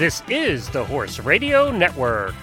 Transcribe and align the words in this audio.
This 0.00 0.22
is 0.30 0.66
the 0.70 0.82
Horse 0.82 1.18
Radio 1.18 1.70
Network. 1.70 2.34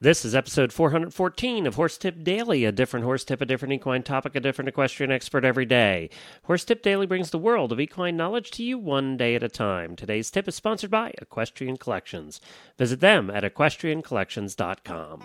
This 0.00 0.24
is 0.24 0.34
episode 0.34 0.72
414 0.72 1.66
of 1.66 1.74
Horse 1.74 1.98
Tip 1.98 2.24
Daily, 2.24 2.64
a 2.64 2.72
different 2.72 3.04
horse 3.04 3.22
tip, 3.22 3.42
a 3.42 3.44
different 3.44 3.74
equine 3.74 4.02
topic, 4.02 4.34
a 4.34 4.40
different 4.40 4.70
equestrian 4.70 5.12
expert 5.12 5.44
every 5.44 5.66
day. 5.66 6.08
Horse 6.44 6.64
Tip 6.64 6.80
Daily 6.80 7.04
brings 7.04 7.28
the 7.28 7.36
world 7.36 7.70
of 7.70 7.80
equine 7.80 8.16
knowledge 8.16 8.50
to 8.52 8.62
you 8.62 8.78
one 8.78 9.18
day 9.18 9.34
at 9.34 9.42
a 9.42 9.48
time. 9.50 9.94
Today's 9.94 10.30
tip 10.30 10.48
is 10.48 10.54
sponsored 10.54 10.90
by 10.90 11.12
Equestrian 11.20 11.76
Collections. 11.76 12.40
Visit 12.78 13.00
them 13.00 13.28
at 13.28 13.44
equestriancollections.com. 13.44 15.22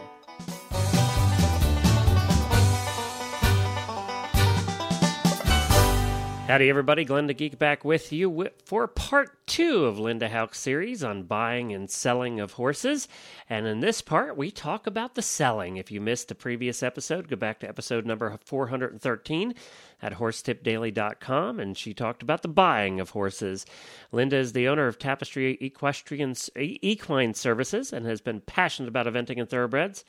Howdy, 6.48 6.70
everybody. 6.70 7.04
Glenn 7.04 7.28
the 7.28 7.34
Geek 7.34 7.60
back 7.60 7.84
with 7.84 8.14
you 8.14 8.48
for 8.64 8.88
part 8.88 9.46
two 9.48 9.84
of 9.84 10.00
Linda 10.00 10.30
Hauck's 10.30 10.58
series 10.58 11.04
on 11.04 11.24
buying 11.24 11.74
and 11.74 11.92
selling 11.92 12.40
of 12.40 12.54
horses. 12.54 13.10
And 13.50 13.68
in 13.68 13.82
this 13.82 14.02
part, 14.02 14.38
we 14.38 14.50
talk 14.50 14.88
about 14.88 15.16
the 15.16 15.22
selling. 15.22 15.76
If 15.76 15.92
you 15.92 16.00
missed 16.00 16.30
the 16.30 16.36
previous 16.36 16.82
episode, 16.82 17.28
go 17.28 17.36
back 17.36 17.60
to 17.60 17.68
episode 17.68 18.06
number 18.06 18.40
413 18.46 19.56
at 20.02 20.14
horsetipdaily.com. 20.14 21.60
And 21.60 21.78
she 21.78 21.94
talked 21.94 22.22
about 22.24 22.44
the 22.44 22.48
buying 22.48 23.02
of 23.02 23.10
horses. 23.10 23.66
Linda 24.14 24.38
is 24.38 24.54
the 24.54 24.70
owner 24.70 24.88
of 24.88 24.98
Tapestry 24.98 25.58
Equestrian 25.60 26.34
Equine 26.56 27.34
Services 27.34 27.92
and 27.92 28.06
has 28.06 28.22
been 28.22 28.40
passionate 28.40 28.88
about 28.88 29.06
eventing 29.06 29.38
and 29.38 29.50
thoroughbreds 29.50 30.06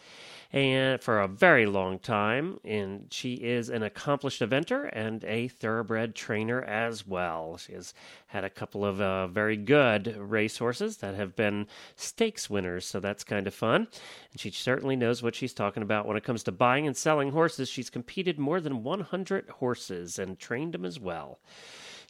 and 0.52 1.02
for 1.02 1.20
a 1.20 1.28
very 1.28 1.66
long 1.66 1.98
time. 1.98 2.58
And 2.64 3.06
she 3.10 3.34
is 3.34 3.68
an 3.68 3.82
accomplished 3.82 4.40
eventer 4.40 4.88
and 4.92 5.22
a 5.24 5.48
thoroughbred 5.48 6.14
trainer 6.14 6.62
as 6.62 7.06
well. 7.06 7.58
She 7.58 7.72
has 7.72 7.92
had 8.28 8.44
a 8.44 8.50
couple 8.50 8.84
of 8.84 9.00
uh, 9.00 9.26
very 9.26 9.56
good 9.56 10.16
racehorses 10.16 10.98
that 10.98 11.14
have 11.14 11.36
been 11.36 11.66
stakes 11.96 12.48
winners, 12.48 12.86
so 12.86 13.00
that's 13.00 13.24
kind 13.24 13.46
of 13.46 13.54
fun. 13.54 13.88
And 14.32 14.40
she 14.40 14.50
certainly 14.50 14.96
knows 14.96 15.22
what 15.22 15.34
she's 15.34 15.52
talking 15.52 15.82
about 15.82 16.06
when 16.06 16.16
it 16.16 16.24
comes 16.24 16.42
to 16.44 16.52
buying 16.52 16.86
and 16.86 16.96
selling 16.96 17.32
horses. 17.32 17.68
She's 17.68 17.90
competed 17.90 18.38
more 18.38 18.60
than 18.60 18.82
100 18.82 19.48
horses 19.48 20.18
and 20.18 20.38
trained 20.38 20.72
them 20.74 20.84
as 20.84 20.98
well. 20.98 21.38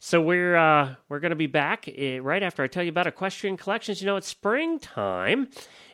So 0.01 0.21
we're 0.21 0.55
uh, 0.55 0.95
we're 1.09 1.19
going 1.19 1.31
to 1.31 1.35
be 1.35 1.47
back 1.47 1.89
uh, 1.89 2.21
right 2.21 2.41
after 2.41 2.63
I 2.63 2.67
tell 2.67 2.83
you 2.83 2.89
about 2.89 3.05
equestrian 3.05 3.57
collections. 3.57 4.01
You 4.01 4.05
know, 4.05 4.15
it's 4.15 4.29
springtime, 4.29 5.49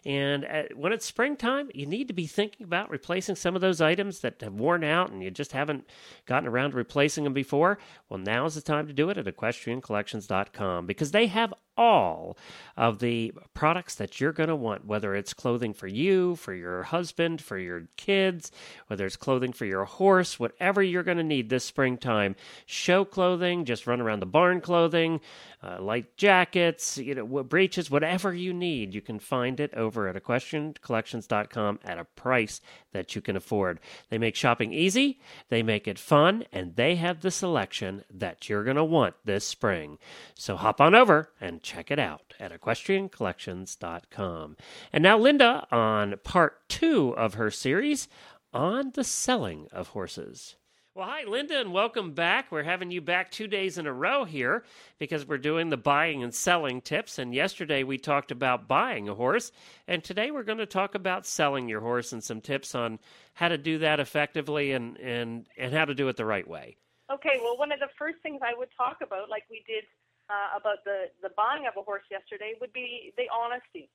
and 0.06 0.46
uh, 0.46 0.64
when 0.76 0.94
it's 0.94 1.06
springtime, 1.06 1.70
you 1.74 1.88
need 1.88 2.08
to 2.10 2.14
be 2.14 2.28
thinking 2.28 2.64
about 2.64 2.92
replacing 2.92 3.36
some 3.36 3.56
of 3.56 3.62
those 3.62 3.82
items 3.82 4.20
that 4.20 4.40
have 4.42 4.54
worn 4.54 4.84
out 4.84 5.12
and 5.12 5.24
you 5.24 5.32
just 5.32 5.52
haven't 5.52 5.90
gotten 6.28 6.48
around 6.48 6.72
to 6.72 6.78
replacing 6.78 7.24
them 7.24 7.34
before. 7.34 7.80
Well, 8.08 8.20
now 8.20 8.46
is 8.46 8.54
the 8.54 8.62
time 8.62 8.86
to 8.86 8.94
do 8.94 9.10
it 9.10 9.18
at 9.18 9.26
equestriancollections.com 9.26 10.86
because 10.86 11.10
they 11.10 11.26
have 11.28 11.54
all 11.78 12.38
of 12.78 13.00
the 13.00 13.34
products 13.54 13.96
that 13.96 14.22
you're 14.22 14.32
going 14.32 14.50
to 14.50 14.56
want, 14.56 14.86
whether 14.86 15.16
it's 15.16 15.34
clothing 15.34 15.74
for 15.74 15.88
you, 15.88 16.36
for 16.36 16.54
your 16.54 16.84
husband, 16.84 17.42
for 17.42 17.58
your 17.58 17.88
kids, 17.98 18.52
whether 18.88 19.06
it's 19.06 19.18
clothing 19.18 19.52
for 19.52 19.66
your 19.66 19.86
horse, 19.86 20.40
whatever 20.40 20.82
you're 20.82 21.04
going 21.04 21.18
to 21.18 21.24
need 21.24 21.50
this 21.50 21.66
springtime. 21.66 22.36
Show 22.66 23.06
clothing, 23.06 23.66
just 23.66 23.88
run 23.88 24.00
around 24.02 24.20
the 24.22 24.26
barn 24.26 24.62
clothing, 24.62 25.20
uh, 25.66 25.82
light 25.82 26.16
jackets, 26.16 26.98
you 26.98 27.16
know, 27.16 27.44
breeches, 27.44 27.90
whatever 27.90 28.34
you 28.34 28.54
need, 28.54 28.94
you 28.94 29.02
can 29.02 29.20
find 29.20 29.60
it 29.60 29.74
over 29.74 30.08
at 30.08 30.16
equestriancollections.com 30.16 31.80
at 31.84 31.98
a 31.98 32.06
price 32.06 32.62
that 32.92 33.16
you 33.16 33.22
can 33.22 33.36
afford. 33.36 33.80
They 34.10 34.18
make 34.18 34.36
shopping 34.36 34.74
easy, 34.74 35.20
they 35.50 35.64
make 35.64 35.88
it 35.88 35.98
fun, 35.98 36.46
and 36.52 36.76
they 36.76 36.96
have 36.96 37.22
the 37.22 37.32
selection 37.32 38.04
that 38.14 38.48
you're 38.48 38.64
going 38.64 38.76
to 38.76 38.84
want 38.84 39.16
this 39.26 39.48
spring. 39.48 39.98
So 40.36 40.56
hop 40.56 40.80
on 40.80 40.94
over 40.94 41.32
and 41.42 41.64
check 41.64 41.90
it 41.90 42.00
out 42.00 42.34
at 42.40 42.52
equestriancollections.com. 42.52 44.58
And 44.94 45.04
now, 45.04 45.18
Linda 45.18 45.68
on 45.72 46.16
part 46.24 46.70
two 46.70 47.16
of 47.18 47.36
her 47.36 47.50
series 47.50 48.08
on 48.54 48.92
the 48.94 49.04
selling 49.04 49.68
of 49.72 49.90
horses. 49.90 50.56
Well, 50.96 51.10
hi, 51.10 51.26
Linda, 51.28 51.60
and 51.60 51.74
welcome 51.74 52.14
back. 52.14 52.54
We're 52.54 52.64
having 52.64 52.90
you 52.90 53.02
back 53.02 53.30
two 53.30 53.48
days 53.48 53.78
in 53.78 53.86
a 53.86 53.92
row 53.92 54.24
here 54.24 54.64
because 54.98 55.28
we're 55.28 55.38
doing 55.38 55.68
the 55.68 55.76
buying 55.76 56.24
and 56.24 56.34
selling 56.34 56.80
tips. 56.80 57.20
And 57.20 57.36
yesterday 57.36 57.84
we 57.84 57.98
talked 57.98 58.32
about 58.32 58.70
buying 58.70 59.10
a 59.10 59.14
horse, 59.14 59.52
and 59.90 60.02
today 60.02 60.32
we're 60.32 60.44
going 60.48 60.60
to 60.60 60.66
talk 60.66 60.96
about 60.96 61.26
selling 61.26 61.68
your 61.68 61.82
horse 61.82 62.14
and 62.14 62.24
some 62.24 62.40
tips 62.40 62.76
on 62.76 63.00
how 63.34 63.50
to 63.50 63.58
do 63.58 63.80
that 63.80 64.00
effectively 64.00 64.72
and, 64.72 64.96
and, 64.96 65.50
and 65.58 65.74
how 65.74 65.84
to 65.84 65.94
do 65.94 66.08
it 66.08 66.16
the 66.16 66.24
right 66.24 66.48
way. 66.48 66.78
Okay, 67.12 67.42
well, 67.44 67.58
one 67.58 67.74
of 67.74 67.80
the 67.82 67.90
first 68.00 68.16
things 68.24 68.40
I 68.42 68.58
would 68.58 68.70
talk 68.78 69.00
about, 69.04 69.30
like 69.30 69.44
we 69.52 69.66
did 69.68 69.84
uh, 70.30 70.58
about 70.58 70.86
the, 70.86 71.12
the 71.22 71.30
buying 71.36 71.68
of 71.68 71.74
a 71.78 71.84
horse 71.84 72.04
yesterday, 72.10 72.54
would 72.62 72.72
be 72.72 73.12
the 73.18 73.26
honesty. 73.36 73.90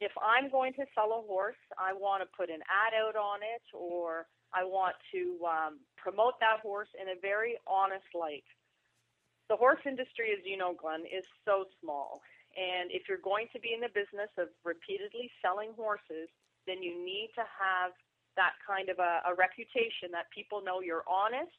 If 0.00 0.12
I'm 0.20 0.50
going 0.50 0.74
to 0.74 0.84
sell 0.94 1.12
a 1.12 1.26
horse, 1.26 1.56
I 1.78 1.94
want 1.94 2.22
to 2.22 2.28
put 2.36 2.50
an 2.50 2.60
ad 2.68 2.92
out 2.92 3.16
on 3.16 3.38
it 3.40 3.62
or 3.72 4.26
I 4.56 4.64
want 4.64 4.96
to 5.12 5.36
um, 5.44 5.72
promote 6.00 6.40
that 6.40 6.60
horse 6.62 6.88
in 6.96 7.12
a 7.12 7.20
very 7.20 7.60
honest 7.66 8.08
light. 8.14 8.48
The 9.50 9.56
horse 9.56 9.84
industry, 9.84 10.32
as 10.32 10.40
you 10.44 10.56
know, 10.56 10.72
Glenn, 10.72 11.04
is 11.04 11.24
so 11.44 11.66
small. 11.80 12.22
And 12.56 12.90
if 12.90 13.02
you're 13.06 13.20
going 13.20 13.48
to 13.52 13.60
be 13.60 13.74
in 13.76 13.80
the 13.80 13.92
business 13.92 14.32
of 14.38 14.48
repeatedly 14.64 15.30
selling 15.44 15.76
horses, 15.76 16.32
then 16.66 16.82
you 16.82 16.96
need 16.96 17.30
to 17.36 17.44
have 17.44 17.92
that 18.36 18.56
kind 18.66 18.88
of 18.88 18.98
a, 18.98 19.20
a 19.28 19.34
reputation 19.36 20.08
that 20.12 20.32
people 20.34 20.64
know 20.64 20.80
you're 20.80 21.04
honest 21.06 21.52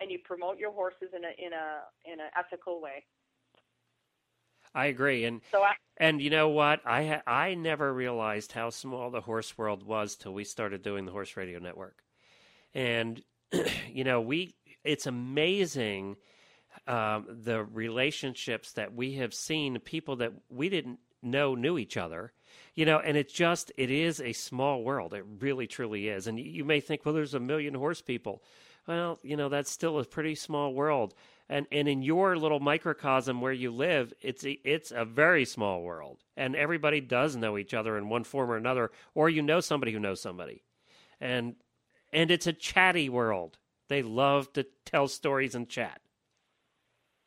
and 0.00 0.10
you 0.10 0.18
promote 0.22 0.58
your 0.58 0.70
horses 0.70 1.08
in 1.16 1.24
a 1.24 1.32
in 1.38 1.52
a 1.52 1.80
in 2.04 2.20
an 2.20 2.30
ethical 2.36 2.80
way. 2.80 3.04
I 4.74 4.86
agree, 4.86 5.24
and 5.24 5.40
so 5.50 5.62
I, 5.62 5.74
and 5.96 6.20
you 6.20 6.30
know 6.30 6.50
what? 6.50 6.80
I 6.84 7.20
I 7.26 7.54
never 7.54 7.92
realized 7.92 8.52
how 8.52 8.70
small 8.70 9.10
the 9.10 9.22
horse 9.22 9.56
world 9.58 9.82
was 9.82 10.14
till 10.14 10.34
we 10.34 10.44
started 10.44 10.82
doing 10.82 11.04
the 11.04 11.12
Horse 11.12 11.36
Radio 11.36 11.58
Network 11.58 12.04
and 12.78 13.22
you 13.92 14.04
know 14.04 14.20
we 14.20 14.54
it's 14.84 15.06
amazing 15.06 16.16
um, 16.86 17.26
the 17.28 17.64
relationships 17.64 18.72
that 18.72 18.94
we 18.94 19.14
have 19.14 19.34
seen 19.34 19.78
people 19.80 20.16
that 20.16 20.32
we 20.48 20.68
didn't 20.68 21.00
know 21.20 21.54
knew 21.56 21.76
each 21.76 21.96
other 21.96 22.32
you 22.74 22.86
know 22.86 23.00
and 23.00 23.16
it's 23.16 23.32
just 23.32 23.72
it 23.76 23.90
is 23.90 24.20
a 24.20 24.32
small 24.32 24.84
world. 24.84 25.12
It 25.12 25.24
really 25.40 25.66
truly 25.66 26.08
is. 26.08 26.28
And 26.28 26.38
you 26.38 26.64
may 26.64 26.80
think 26.80 27.04
well 27.04 27.14
there's 27.14 27.34
a 27.34 27.40
million 27.40 27.74
horse 27.74 28.00
people. 28.00 28.42
Well 28.86 29.18
you 29.22 29.36
know 29.36 29.48
that's 29.48 29.70
still 29.70 29.98
a 29.98 30.04
pretty 30.04 30.36
small 30.36 30.72
world. 30.72 31.14
And 31.48 31.66
and 31.72 31.88
in 31.88 32.02
your 32.02 32.36
little 32.36 32.60
microcosm 32.60 33.40
where 33.40 33.52
you 33.52 33.72
live 33.72 34.12
it's 34.20 34.44
a, 34.44 34.52
it's 34.64 34.92
a 34.92 35.04
very 35.04 35.44
small 35.44 35.82
world. 35.82 36.18
And 36.36 36.54
everybody 36.54 37.00
does 37.00 37.34
know 37.34 37.58
each 37.58 37.74
other 37.74 37.98
in 37.98 38.08
one 38.08 38.22
form 38.22 38.50
or 38.50 38.56
another 38.56 38.92
or 39.14 39.28
you 39.28 39.42
know 39.42 39.58
somebody 39.58 39.92
who 39.92 39.98
knows 39.98 40.20
somebody. 40.20 40.62
And 41.20 41.56
and 42.12 42.30
it's 42.30 42.46
a 42.46 42.52
chatty 42.52 43.08
world. 43.08 43.58
They 43.88 44.02
love 44.02 44.52
to 44.54 44.66
tell 44.84 45.08
stories 45.08 45.54
and 45.54 45.68
chat. 45.68 46.00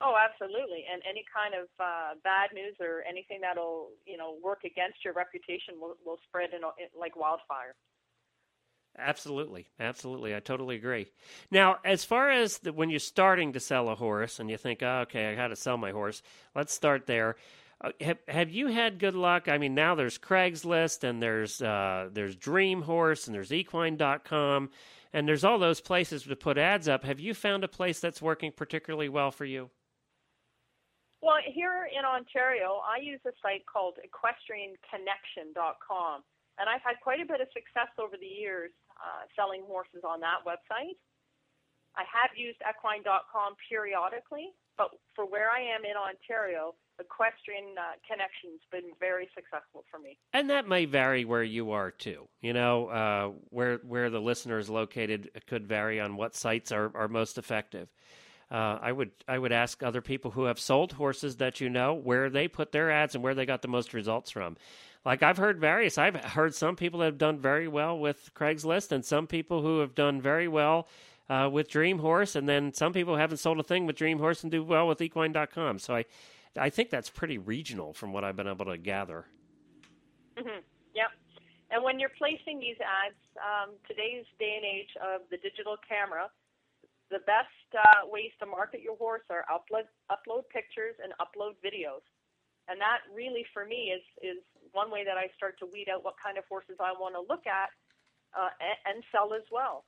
Oh, 0.01 0.15
absolutely. 0.17 0.83
And 0.91 1.01
any 1.07 1.23
kind 1.31 1.53
of 1.53 1.67
uh, 1.79 2.17
bad 2.23 2.49
news 2.53 2.75
or 2.79 3.03
anything 3.07 3.39
that'll, 3.41 3.89
you 4.05 4.17
know, 4.17 4.35
work 4.43 4.63
against 4.65 5.05
your 5.05 5.13
reputation 5.13 5.75
will, 5.79 5.95
will 6.03 6.17
spread 6.27 6.49
in, 6.53 6.61
in 6.61 6.89
like 6.99 7.15
wildfire. 7.15 7.75
Absolutely, 8.97 9.67
absolutely. 9.79 10.35
I 10.35 10.39
totally 10.39 10.75
agree. 10.75 11.07
Now, 11.49 11.77
as 11.85 12.03
far 12.03 12.29
as 12.29 12.57
the, 12.59 12.73
when 12.73 12.89
you're 12.89 12.99
starting 12.99 13.53
to 13.53 13.59
sell 13.59 13.89
a 13.89 13.95
horse 13.95 14.39
and 14.39 14.49
you 14.49 14.57
think, 14.57 14.83
oh, 14.83 15.01
okay, 15.03 15.31
I 15.31 15.35
got 15.35 15.47
to 15.47 15.55
sell 15.55 15.77
my 15.77 15.91
horse, 15.91 16.21
let's 16.55 16.73
start 16.73 17.07
there. 17.07 17.37
Uh, 17.83 17.91
have, 17.99 18.17
have 18.27 18.49
you 18.49 18.67
had 18.67 18.99
good 18.99 19.15
luck? 19.15 19.47
I 19.47 19.57
mean, 19.57 19.73
now 19.73 19.95
there's 19.95 20.17
Craigslist 20.17 21.03
and 21.03 21.21
there's 21.21 21.61
uh, 21.61 22.09
there's 22.11 22.35
Dream 22.35 22.83
Horse 22.83 23.27
and 23.27 23.35
there's 23.35 23.51
Equine.com 23.51 24.69
and 25.13 25.27
there's 25.27 25.43
all 25.43 25.59
those 25.59 25.81
places 25.81 26.23
to 26.23 26.35
put 26.35 26.57
ads 26.57 26.87
up. 26.87 27.03
Have 27.03 27.19
you 27.19 27.33
found 27.33 27.63
a 27.63 27.67
place 27.67 27.99
that's 27.99 28.21
working 28.21 28.51
particularly 28.51 29.09
well 29.09 29.31
for 29.31 29.45
you? 29.45 29.69
Well, 31.21 31.37
here 31.45 31.87
in 31.93 32.05
Ontario, 32.05 32.81
I 32.81 32.97
use 32.97 33.21
a 33.27 33.31
site 33.43 33.65
called 33.69 33.99
equestrianconnection.com, 34.01 36.23
and 36.57 36.65
I've 36.65 36.81
had 36.81 36.97
quite 37.03 37.21
a 37.21 37.29
bit 37.29 37.41
of 37.41 37.47
success 37.53 37.93
over 38.01 38.17
the 38.17 38.25
years 38.25 38.71
uh, 38.97 39.29
selling 39.35 39.61
horses 39.67 40.01
on 40.01 40.19
that 40.21 40.41
website. 40.47 40.97
I 41.93 42.05
have 42.09 42.31
used 42.33 42.57
equine.com 42.65 43.53
periodically, 43.69 44.49
but 44.77 44.89
for 45.13 45.29
where 45.29 45.51
I 45.51 45.61
am 45.61 45.85
in 45.85 45.93
Ontario, 45.93 46.73
equestrian 47.01 47.75
uh, 47.77 47.93
connection's 48.09 48.61
been 48.71 48.91
very 48.99 49.27
successful 49.35 49.83
for 49.91 49.99
me. 49.99 50.17
And 50.33 50.49
that 50.49 50.67
may 50.67 50.85
vary 50.85 51.25
where 51.25 51.43
you 51.43 51.71
are 51.71 51.91
too. 51.91 52.27
You 52.41 52.53
know, 52.53 52.87
uh, 52.87 53.31
where 53.49 53.77
where 53.77 54.09
the 54.09 54.21
listener 54.21 54.57
is 54.57 54.69
located 54.69 55.29
could 55.47 55.67
vary 55.67 55.99
on 55.99 56.15
what 56.15 56.35
sites 56.35 56.71
are, 56.71 56.91
are 56.95 57.07
most 57.07 57.37
effective. 57.37 57.89
Uh, 58.49 58.77
I 58.81 58.91
would 58.91 59.11
I 59.27 59.37
would 59.37 59.53
ask 59.53 59.81
other 59.81 60.01
people 60.01 60.31
who 60.31 60.43
have 60.43 60.59
sold 60.59 60.93
horses 60.93 61.37
that 61.37 61.61
you 61.61 61.69
know 61.69 61.93
where 61.93 62.29
they 62.29 62.47
put 62.47 62.71
their 62.71 62.91
ads 62.91 63.15
and 63.15 63.23
where 63.23 63.33
they 63.33 63.45
got 63.45 63.61
the 63.61 63.67
most 63.67 63.93
results 63.93 64.31
from. 64.31 64.57
Like 65.05 65.23
I've 65.23 65.37
heard 65.37 65.59
various. 65.59 65.97
I've 65.97 66.15
heard 66.17 66.53
some 66.53 66.75
people 66.75 66.99
that 66.99 67.05
have 67.05 67.17
done 67.17 67.39
very 67.39 67.67
well 67.67 67.97
with 67.97 68.31
Craigslist, 68.35 68.91
and 68.91 69.05
some 69.05 69.25
people 69.25 69.61
who 69.61 69.79
have 69.79 69.95
done 69.95 70.21
very 70.21 70.47
well 70.47 70.87
uh, 71.29 71.49
with 71.49 71.69
Dream 71.69 71.99
Horse, 71.99 72.35
and 72.35 72.47
then 72.47 72.73
some 72.73 72.91
people 72.91 73.15
haven't 73.15 73.37
sold 73.37 73.59
a 73.59 73.63
thing 73.63 73.85
with 73.85 73.95
Dream 73.95 74.19
Horse 74.19 74.43
and 74.43 74.51
do 74.51 74.63
well 74.63 74.85
with 74.87 75.01
Equine.com. 75.01 75.79
So 75.79 75.95
I 75.95 76.05
I 76.57 76.69
think 76.69 76.89
that's 76.89 77.09
pretty 77.09 77.37
regional 77.37 77.93
from 77.93 78.13
what 78.13 78.23
I've 78.23 78.35
been 78.35 78.47
able 78.47 78.65
to 78.65 78.77
gather. 78.77 79.25
Mm-hmm. 80.37 80.59
Yeah. 80.93 81.07
And 81.69 81.83
when 81.83 81.99
you're 81.99 82.11
placing 82.17 82.59
these 82.59 82.75
ads, 82.83 83.15
um, 83.39 83.75
today's 83.87 84.25
day 84.39 84.55
and 84.57 84.65
age 84.65 84.91
of 84.99 85.21
the 85.31 85.37
digital 85.37 85.77
camera, 85.87 86.29
the 87.09 87.19
best 87.19 87.51
uh, 87.75 88.07
ways 88.07 88.31
to 88.39 88.45
market 88.45 88.81
your 88.81 88.95
horse 88.97 89.23
are 89.29 89.45
upload 89.51 89.87
upload 90.11 90.43
pictures 90.51 90.95
and 91.03 91.13
upload 91.19 91.55
videos. 91.63 92.03
And 92.67 92.79
that 92.79 92.99
really, 93.13 93.45
for 93.53 93.65
me, 93.65 93.91
is 93.95 94.03
is 94.21 94.37
one 94.71 94.91
way 94.91 95.03
that 95.03 95.17
I 95.17 95.27
start 95.35 95.59
to 95.59 95.65
weed 95.65 95.87
out 95.93 96.03
what 96.03 96.15
kind 96.23 96.37
of 96.37 96.45
horses 96.47 96.77
I 96.79 96.91
want 96.91 97.15
to 97.15 97.21
look 97.21 97.47
at 97.47 97.69
uh, 98.33 98.49
and, 98.59 98.95
and 98.95 99.03
sell 99.11 99.33
as 99.33 99.43
well. 99.51 99.83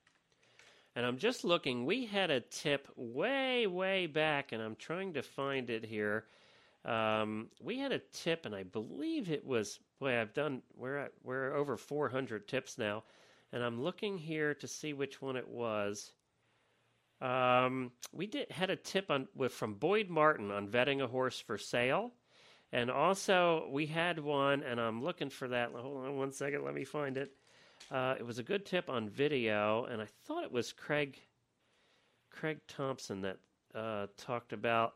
And 0.95 1.06
I'm 1.06 1.18
just 1.18 1.44
looking. 1.44 1.86
We 1.86 2.06
had 2.06 2.30
a 2.30 2.39
tip 2.39 2.88
way, 2.95 3.65
way 3.68 4.06
back, 4.06 4.51
and 4.51 4.62
I'm 4.62 4.75
trying 4.75 5.13
to 5.13 5.24
find 5.24 5.69
it 5.69 5.86
here. 5.86 6.25
Um, 6.85 7.47
we 7.62 7.80
had 7.80 7.91
a 7.91 8.01
tip, 8.12 8.45
and 8.45 8.53
I 8.53 8.63
believe 8.63 9.31
it 9.31 9.45
was. 9.45 9.80
Boy, 10.00 10.19
I've 10.19 10.33
done. 10.33 10.62
We're 10.75 10.97
at, 10.97 11.12
we're 11.24 11.53
over 11.53 11.77
400 11.77 12.47
tips 12.47 12.77
now, 12.77 13.03
and 13.51 13.63
I'm 13.63 13.81
looking 13.81 14.18
here 14.18 14.53
to 14.56 14.68
see 14.68 14.94
which 14.94 15.21
one 15.21 15.38
it 15.38 15.47
was. 15.47 16.12
Um, 17.21 17.91
we 18.12 18.27
did 18.27 18.51
had 18.51 18.69
a 18.69 18.75
tip 18.75 19.09
on 19.09 19.27
with 19.33 19.53
from 19.53 19.75
Boyd 19.75 20.09
Martin 20.09 20.51
on 20.51 20.68
vetting 20.68 21.01
a 21.01 21.07
horse 21.07 21.39
for 21.39 21.57
sale, 21.57 22.12
and 22.74 22.91
also 22.91 23.69
we 23.71 23.86
had 23.86 24.19
one, 24.19 24.62
and 24.63 24.79
I'm 24.79 25.01
looking 25.01 25.29
for 25.29 25.47
that. 25.47 25.71
Hold 25.71 26.06
on 26.06 26.18
one 26.18 26.33
second. 26.33 26.65
Let 26.65 26.74
me 26.74 26.83
find 26.83 27.18
it. 27.18 27.31
Uh, 27.89 28.15
it 28.19 28.25
was 28.25 28.39
a 28.39 28.44
good 28.44 28.65
tip 28.65 28.89
on 28.89 29.07
video, 29.07 29.86
and 29.86 30.01
I 30.01 30.07
thought 30.25 30.44
it 30.44 30.51
was 30.51 30.74
Craig 30.74 31.18
Craig 32.29 32.59
Thompson 32.68 33.21
that 33.21 33.38
uh, 33.74 34.07
talked 34.18 34.51
about 34.51 34.95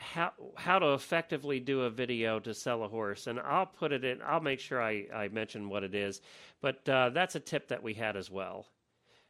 how 0.00 0.32
how 0.56 0.78
to 0.78 0.94
effectively 0.94 1.60
do 1.60 1.82
a 1.82 1.90
video 1.90 2.40
to 2.40 2.54
sell 2.54 2.82
a 2.82 2.88
horse, 2.88 3.26
and 3.26 3.38
I'll 3.38 3.66
put 3.66 3.92
it 3.92 4.04
in. 4.04 4.20
I'll 4.24 4.40
make 4.40 4.60
sure 4.60 4.82
I, 4.82 5.06
I 5.14 5.28
mention 5.28 5.68
what 5.68 5.84
it 5.84 5.94
is, 5.94 6.20
but 6.60 6.88
uh, 6.88 7.10
that's 7.10 7.34
a 7.34 7.40
tip 7.40 7.68
that 7.68 7.82
we 7.82 7.94
had 7.94 8.16
as 8.16 8.30
well. 8.30 8.66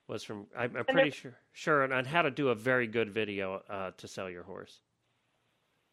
Was 0.07 0.23
from 0.25 0.47
I'm, 0.57 0.77
I'm 0.77 0.85
pretty 0.85 1.11
sure 1.11 1.35
sure 1.53 1.93
on 1.93 2.05
how 2.05 2.23
to 2.23 2.31
do 2.31 2.49
a 2.49 2.55
very 2.55 2.87
good 2.87 3.11
video 3.11 3.63
uh, 3.69 3.91
to 3.99 4.09
sell 4.09 4.31
your 4.31 4.45
horse. 4.45 4.81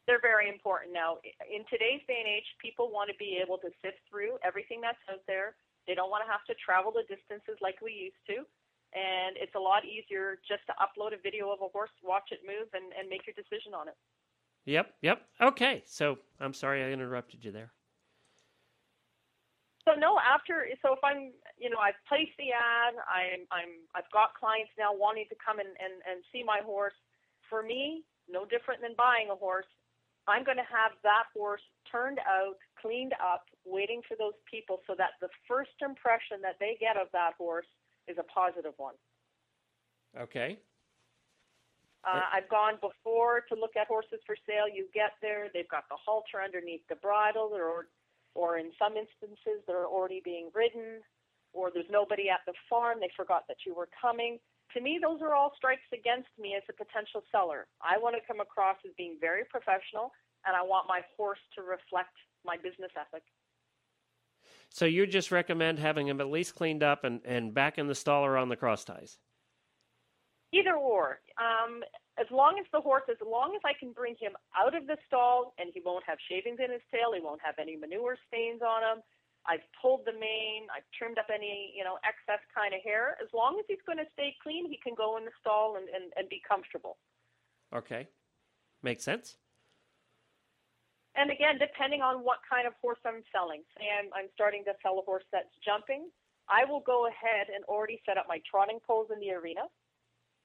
They're 0.06 0.22
very 0.22 0.48
important 0.48 0.94
now. 0.94 1.18
In 1.52 1.66
today's 1.70 2.00
day 2.08 2.24
and 2.24 2.30
age, 2.30 2.48
people 2.62 2.90
want 2.90 3.10
to 3.10 3.18
be 3.20 3.42
able 3.44 3.58
to 3.58 3.70
sift 3.84 4.00
through 4.10 4.40
everything 4.46 4.80
that's 4.80 5.02
out 5.12 5.20
there. 5.28 5.56
They 5.86 5.96
don't 5.96 6.10
want 6.10 6.24
to 6.24 6.32
have 6.32 6.46
to 6.48 6.56
travel 6.56 6.96
the 6.96 7.04
distances 7.12 7.60
like 7.62 7.82
we 7.84 7.92
used 7.92 8.24
to. 8.32 8.48
And 8.96 9.36
it's 9.36 9.54
a 9.56 9.60
lot 9.60 9.84
easier 9.84 10.40
just 10.48 10.64
to 10.72 10.74
upload 10.80 11.12
a 11.12 11.20
video 11.20 11.52
of 11.52 11.60
a 11.60 11.68
horse, 11.68 11.92
watch 12.00 12.32
it 12.32 12.40
move, 12.48 12.72
and, 12.72 12.96
and 12.96 13.12
make 13.12 13.28
your 13.28 13.36
decision 13.36 13.76
on 13.76 13.92
it. 13.92 14.00
Yep, 14.68 15.00
yep. 15.02 15.22
Okay, 15.42 15.82
so 15.88 16.20
I'm 16.42 16.54
sorry 16.54 16.84
I 16.84 16.92
interrupted 16.92 17.44
you 17.44 17.52
there. 17.52 17.72
So 19.88 19.96
no, 19.96 20.20
after 20.20 20.68
so 20.84 20.92
if 20.92 21.00
I'm 21.02 21.32
you 21.58 21.72
know 21.72 21.80
I've 21.80 21.96
placed 22.04 22.36
the 22.38 22.52
ad, 22.52 23.00
I'm 23.08 23.48
I'm 23.48 23.88
I've 23.96 24.12
got 24.12 24.36
clients 24.36 24.76
now 24.78 24.92
wanting 24.92 25.24
to 25.32 25.36
come 25.40 25.60
and, 25.60 25.72
and, 25.80 26.04
and 26.04 26.20
see 26.36 26.44
my 26.44 26.60
horse. 26.60 26.94
For 27.50 27.64
me, 27.64 28.04
no 28.28 28.44
different 28.44 28.84
than 28.84 28.92
buying 29.00 29.32
a 29.32 29.40
horse. 29.40 29.72
I'm 30.28 30.44
going 30.44 30.60
to 30.60 30.68
have 30.68 30.92
that 31.08 31.32
horse 31.32 31.64
turned 31.90 32.20
out, 32.28 32.60
cleaned 32.76 33.16
up, 33.24 33.48
waiting 33.64 34.02
for 34.04 34.20
those 34.20 34.36
people 34.44 34.84
so 34.84 34.92
that 34.98 35.16
the 35.24 35.32
first 35.48 35.80
impression 35.80 36.44
that 36.44 36.60
they 36.60 36.76
get 36.78 37.00
of 37.00 37.08
that 37.16 37.40
horse 37.40 37.72
is 38.12 38.18
a 38.20 38.28
positive 38.28 38.76
one. 38.76 39.00
Okay. 40.20 40.60
Uh, 42.06 42.22
I've 42.34 42.48
gone 42.50 42.76
before 42.80 43.42
to 43.50 43.56
look 43.56 43.76
at 43.76 43.88
horses 43.88 44.20
for 44.26 44.36
sale. 44.48 44.70
You 44.70 44.88
get 44.94 45.18
there, 45.22 45.50
they've 45.54 45.68
got 45.68 45.90
the 45.90 45.98
halter 45.98 46.42
underneath 46.44 46.82
the 46.88 46.96
bridle, 46.96 47.52
or, 47.54 47.88
or 48.36 48.58
in 48.58 48.72
some 48.80 48.96
instances, 48.96 49.64
they're 49.68 49.88
already 49.88 50.22
being 50.24 50.50
ridden, 50.54 51.02
or 51.54 51.72
there's 51.74 51.90
nobody 51.90 52.30
at 52.30 52.42
the 52.46 52.54
farm, 52.70 53.00
they 53.02 53.10
forgot 53.16 53.44
that 53.48 53.58
you 53.66 53.76
were 53.76 53.90
coming. 54.00 54.40
To 54.74 54.82
me, 54.82 55.00
those 55.02 55.22
are 55.22 55.34
all 55.34 55.52
strikes 55.56 55.88
against 55.94 56.30
me 56.40 56.56
as 56.56 56.64
a 56.70 56.74
potential 56.74 57.24
seller. 57.32 57.68
I 57.82 57.98
want 57.98 58.16
to 58.16 58.22
come 58.28 58.40
across 58.40 58.78
as 58.86 58.92
being 58.98 59.18
very 59.20 59.44
professional, 59.46 60.12
and 60.46 60.56
I 60.56 60.62
want 60.62 60.88
my 60.88 61.02
horse 61.16 61.40
to 61.56 61.62
reflect 61.62 62.14
my 62.46 62.58
business 62.58 62.92
ethic. 62.96 63.24
So 64.70 64.86
you 64.86 65.08
just 65.08 65.32
recommend 65.32 65.80
having 65.80 66.08
him 66.08 66.22
at 66.22 66.28
least 66.28 66.56
cleaned 66.56 66.84
up 66.84 67.04
and, 67.04 67.22
and 67.26 67.54
back 67.54 67.78
in 67.78 67.88
the 67.88 67.96
stall 67.96 68.24
or 68.24 68.38
on 68.38 68.50
the 68.50 68.56
cross 68.56 68.84
ties? 68.84 69.18
Either 70.54 70.76
or. 70.76 71.20
Um, 71.38 71.84
as 72.18 72.26
long 72.32 72.58
as 72.60 72.66
the 72.72 72.82
horse, 72.82 73.04
as 73.10 73.20
long 73.20 73.54
as 73.56 73.62
I 73.66 73.78
can 73.78 73.92
bring 73.92 74.16
him 74.20 74.32
out 74.56 74.76
of 74.76 74.88
the 74.88 74.98
stall 75.06 75.54
and 75.60 75.70
he 75.74 75.82
won't 75.84 76.04
have 76.08 76.18
shavings 76.30 76.60
in 76.64 76.72
his 76.72 76.82
tail, 76.90 77.12
he 77.14 77.22
won't 77.22 77.42
have 77.44 77.56
any 77.60 77.76
manure 77.76 78.18
stains 78.28 78.62
on 78.62 78.82
him. 78.82 79.04
I've 79.48 79.64
pulled 79.80 80.04
the 80.04 80.12
mane, 80.12 80.68
I've 80.76 80.88
trimmed 80.92 81.18
up 81.18 81.32
any, 81.34 81.72
you 81.76 81.84
know, 81.84 81.96
excess 82.04 82.44
kind 82.52 82.74
of 82.74 82.82
hair. 82.84 83.16
As 83.24 83.32
long 83.34 83.56
as 83.60 83.66
he's 83.68 83.84
going 83.86 83.98
to 84.00 84.10
stay 84.12 84.36
clean, 84.44 84.68
he 84.68 84.80
can 84.84 84.96
go 84.96 85.16
in 85.16 85.24
the 85.24 85.32
stall 85.40 85.78
and, 85.78 85.88
and, 85.88 86.12
and 86.18 86.28
be 86.28 86.42
comfortable. 86.44 86.98
Okay. 87.72 88.08
Makes 88.84 89.04
sense. 89.04 89.38
And 91.16 91.32
again, 91.32 91.58
depending 91.58 92.02
on 92.02 92.22
what 92.22 92.40
kind 92.46 92.68
of 92.68 92.74
horse 92.80 93.00
I'm 93.06 93.24
selling, 93.34 93.64
say 93.76 93.90
I'm, 93.90 94.12
I'm 94.14 94.30
starting 94.36 94.64
to 94.66 94.74
sell 94.84 95.00
a 95.00 95.04
horse 95.04 95.26
that's 95.32 95.50
jumping, 95.66 96.12
I 96.48 96.64
will 96.64 96.84
go 96.86 97.08
ahead 97.08 97.48
and 97.54 97.64
already 97.66 98.00
set 98.06 98.18
up 98.18 98.28
my 98.30 98.40
trotting 98.46 98.80
poles 98.86 99.10
in 99.12 99.20
the 99.20 99.32
arena. 99.32 99.66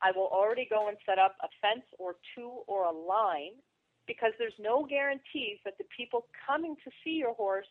I 0.03 0.11
will 0.11 0.29
already 0.29 0.67
go 0.69 0.89
and 0.89 0.97
set 1.07 1.19
up 1.19 1.37
a 1.43 1.49
fence 1.63 1.87
or 1.99 2.17
two 2.35 2.67
or 2.67 2.85
a 2.85 2.93
line 2.93 3.55
because 4.07 4.33
there's 4.39 4.57
no 4.59 4.85
guarantees 4.85 5.63
that 5.65 5.79
the 5.79 5.85
people 5.97 6.27
coming 6.47 6.75
to 6.85 6.91
see 7.05 7.23
your 7.23 7.35
horse 7.35 7.71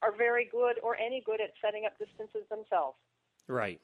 are 0.00 0.14
very 0.14 0.48
good 0.50 0.78
or 0.82 0.96
any 0.96 1.22
good 1.26 1.40
at 1.40 1.50
setting 1.58 1.84
up 1.84 1.98
distances 1.98 2.46
themselves. 2.50 2.98
Right. 3.48 3.80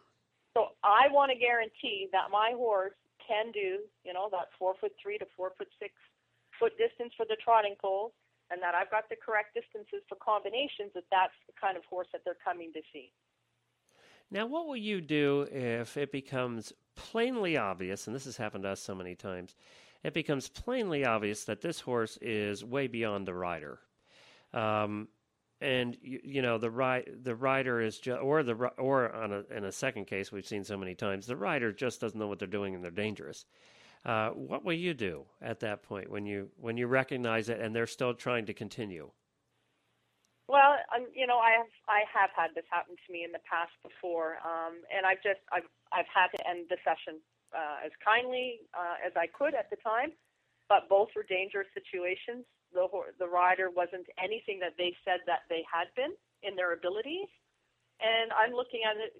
So 0.54 0.74
I 0.82 1.10
want 1.10 1.30
to 1.30 1.38
guarantee 1.38 2.08
that 2.12 2.30
my 2.30 2.54
horse 2.54 2.94
can 3.22 3.50
do, 3.52 3.82
you 4.06 4.14
know, 4.14 4.28
that 4.30 4.50
four 4.58 4.74
foot 4.80 4.94
three 5.02 5.18
to 5.18 5.26
four 5.36 5.52
foot 5.58 5.68
six 5.78 5.92
foot 6.58 6.74
distance 6.78 7.12
for 7.14 7.26
the 7.26 7.36
trotting 7.42 7.74
poles, 7.78 8.10
and 8.50 8.62
that 8.62 8.74
I've 8.74 8.90
got 8.90 9.06
the 9.10 9.18
correct 9.18 9.54
distances 9.54 10.02
for 10.08 10.16
combinations. 10.18 10.90
That 10.94 11.06
that's 11.10 11.38
the 11.46 11.54
kind 11.54 11.76
of 11.76 11.84
horse 11.86 12.08
that 12.14 12.22
they're 12.24 12.40
coming 12.42 12.72
to 12.74 12.82
see. 12.90 13.12
Now, 14.30 14.46
what 14.46 14.66
will 14.66 14.76
you 14.76 15.00
do 15.00 15.46
if 15.50 15.96
it 15.96 16.12
becomes 16.12 16.72
plainly 16.96 17.56
obvious, 17.56 18.06
and 18.06 18.14
this 18.14 18.26
has 18.26 18.36
happened 18.36 18.64
to 18.64 18.70
us 18.70 18.80
so 18.80 18.94
many 18.94 19.14
times, 19.14 19.54
it 20.04 20.12
becomes 20.12 20.48
plainly 20.48 21.04
obvious 21.04 21.44
that 21.44 21.60
this 21.60 21.80
horse 21.80 22.18
is 22.20 22.64
way 22.64 22.86
beyond 22.86 23.26
the 23.26 23.34
rider. 23.34 23.78
Um, 24.52 25.08
and 25.60 25.96
you, 26.02 26.20
you, 26.22 26.42
know 26.42 26.58
the 26.58 27.02
the 27.22 27.34
rider 27.34 27.80
is 27.80 27.98
just, 27.98 28.20
or 28.20 28.42
the 28.42 28.54
or 28.54 29.12
on 29.12 29.32
a, 29.32 29.44
in 29.54 29.64
a 29.64 29.72
second 29.72 30.06
case 30.06 30.30
we've 30.30 30.46
seen 30.46 30.62
so 30.62 30.76
many 30.76 30.94
times 30.94 31.26
the 31.26 31.36
rider 31.36 31.72
just 31.72 32.00
doesn't 32.00 32.18
know 32.18 32.28
what 32.28 32.38
they're 32.38 32.46
doing 32.46 32.74
and 32.74 32.84
they're 32.84 32.90
dangerous. 32.90 33.44
Uh, 34.04 34.30
what 34.30 34.64
will 34.64 34.74
you 34.74 34.94
do 34.94 35.24
at 35.42 35.60
that 35.60 35.82
point 35.82 36.10
when 36.10 36.24
you 36.24 36.48
when 36.60 36.76
you 36.76 36.86
recognize 36.86 37.48
it 37.48 37.60
and 37.60 37.74
they're 37.74 37.86
still 37.86 38.14
trying 38.14 38.46
to 38.46 38.54
continue? 38.54 39.10
Well, 40.48 40.80
um, 40.96 41.12
you 41.12 41.28
know, 41.28 41.36
I 41.44 41.60
have 41.60 41.72
I 41.92 42.08
have 42.08 42.32
had 42.32 42.56
this 42.56 42.64
happen 42.72 42.96
to 42.96 43.08
me 43.12 43.22
in 43.22 43.36
the 43.36 43.44
past 43.44 43.76
before, 43.84 44.40
um, 44.40 44.80
and 44.88 45.04
I've 45.04 45.20
just 45.20 45.44
I've 45.52 45.68
I've 45.92 46.08
had 46.08 46.32
to 46.32 46.40
end 46.48 46.72
the 46.72 46.80
session 46.88 47.20
uh, 47.52 47.84
as 47.84 47.92
kindly 48.00 48.64
uh, 48.72 48.96
as 49.04 49.12
I 49.12 49.28
could 49.28 49.52
at 49.52 49.68
the 49.68 49.76
time, 49.84 50.16
but 50.72 50.88
both 50.88 51.12
were 51.12 51.28
dangerous 51.28 51.68
situations. 51.76 52.48
The 52.72 52.88
the 53.20 53.28
rider 53.28 53.68
wasn't 53.68 54.08
anything 54.16 54.56
that 54.64 54.72
they 54.80 54.96
said 55.04 55.20
that 55.28 55.44
they 55.52 55.60
had 55.68 55.92
been 55.92 56.16
in 56.40 56.56
their 56.56 56.72
abilities, 56.72 57.28
and 58.00 58.32
I'm 58.32 58.56
looking 58.56 58.88
at 58.88 58.96
it, 58.96 59.12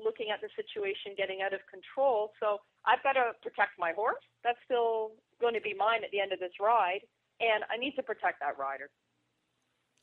looking 0.00 0.32
at 0.32 0.40
the 0.40 0.48
situation 0.56 1.12
getting 1.12 1.44
out 1.44 1.52
of 1.52 1.60
control. 1.68 2.32
So 2.40 2.64
I've 2.88 3.04
got 3.04 3.20
to 3.20 3.36
protect 3.44 3.76
my 3.76 3.92
horse. 3.92 4.24
That's 4.48 4.60
still 4.64 5.12
going 5.44 5.52
to 5.52 5.60
be 5.60 5.76
mine 5.76 6.08
at 6.08 6.10
the 6.10 6.24
end 6.24 6.32
of 6.32 6.40
this 6.40 6.56
ride, 6.56 7.04
and 7.36 7.68
I 7.68 7.76
need 7.76 8.00
to 8.00 8.02
protect 8.02 8.40
that 8.40 8.56
rider. 8.56 8.88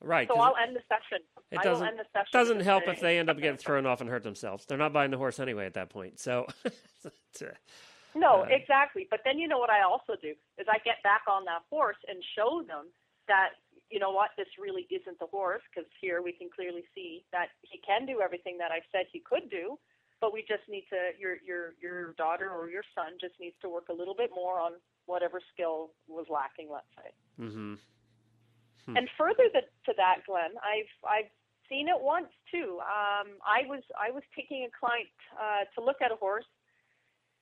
Right. 0.01 0.27
So 0.27 0.39
I'll 0.39 0.55
end 0.55 0.75
the 0.75 0.81
session. 0.87 1.25
It 1.51 1.61
doesn't, 1.63 1.87
session 1.87 2.25
doesn't 2.31 2.59
help 2.61 2.87
if 2.87 2.99
they 2.99 3.17
end 3.17 3.29
up 3.29 3.37
getting 3.37 3.57
thrown 3.57 3.85
off 3.85 4.01
and 4.01 4.09
hurt 4.09 4.23
themselves. 4.23 4.65
They're 4.65 4.77
not 4.77 4.93
buying 4.93 5.11
the 5.11 5.17
horse 5.17 5.39
anyway 5.39 5.65
at 5.65 5.73
that 5.73 5.89
point. 5.89 6.19
So. 6.19 6.45
no, 8.15 8.43
uh, 8.43 8.47
exactly. 8.49 9.07
But 9.09 9.21
then 9.25 9.39
you 9.39 9.47
know 9.47 9.57
what 9.57 9.69
I 9.69 9.81
also 9.81 10.13
do 10.21 10.33
is 10.57 10.67
I 10.69 10.77
get 10.83 11.01
back 11.03 11.21
on 11.29 11.45
that 11.45 11.61
horse 11.69 11.97
and 12.07 12.19
show 12.35 12.63
them 12.67 12.87
that 13.27 13.49
you 13.89 13.99
know 13.99 14.11
what 14.11 14.31
this 14.37 14.47
really 14.59 14.85
isn't 14.89 15.19
the 15.19 15.27
horse 15.27 15.61
because 15.73 15.89
here 16.01 16.21
we 16.21 16.31
can 16.31 16.49
clearly 16.53 16.83
see 16.93 17.23
that 17.31 17.49
he 17.61 17.79
can 17.79 18.05
do 18.05 18.21
everything 18.21 18.57
that 18.57 18.71
I 18.71 18.81
said 18.91 19.05
he 19.11 19.19
could 19.19 19.49
do, 19.49 19.79
but 20.19 20.33
we 20.33 20.41
just 20.41 20.67
need 20.69 20.85
to 20.89 21.17
your 21.19 21.37
your 21.45 21.73
your 21.81 22.13
daughter 22.13 22.49
or 22.49 22.69
your 22.69 22.83
son 22.93 23.17
just 23.19 23.35
needs 23.39 23.55
to 23.61 23.69
work 23.69 23.89
a 23.89 23.93
little 23.93 24.15
bit 24.15 24.31
more 24.35 24.59
on 24.59 24.73
whatever 25.05 25.39
skill 25.53 25.91
was 26.07 26.25
lacking. 26.29 26.69
Let's 26.71 26.91
say. 26.95 27.09
Mm-hmm. 27.41 27.75
Hmm. 28.87 28.97
And 28.97 29.09
further 29.17 29.51
the, 29.51 29.61
to 29.85 29.93
that, 29.97 30.23
Glenn, 30.25 30.55
I've 30.63 30.91
I've 31.03 31.31
seen 31.69 31.87
it 31.87 31.99
once 31.99 32.31
too. 32.49 32.79
Um, 32.81 33.35
I 33.43 33.67
was 33.67 33.83
I 33.99 34.11
was 34.11 34.23
taking 34.35 34.63
a 34.63 34.71
client 34.71 35.11
uh, 35.35 35.67
to 35.75 35.83
look 35.83 35.99
at 36.01 36.11
a 36.11 36.15
horse. 36.15 36.47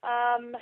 Um, 0.02 0.58